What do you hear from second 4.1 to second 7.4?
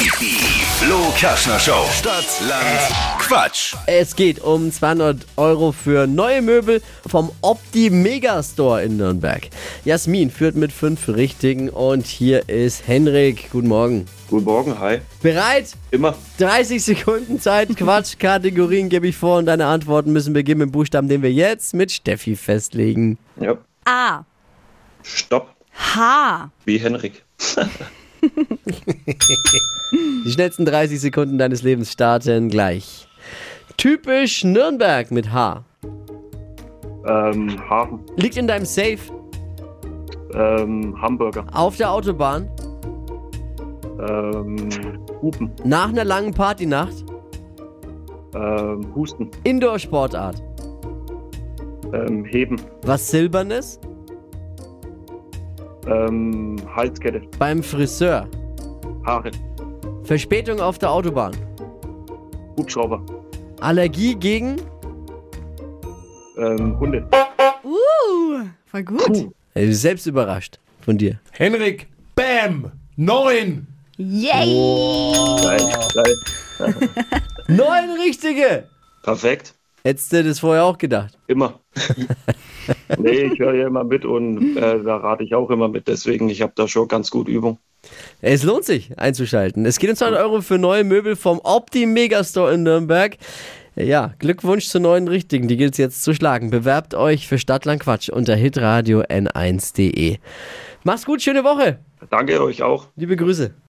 geht um 200 Euro für neue Möbel vom